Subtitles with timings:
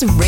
[0.00, 0.27] Masterclass Radio,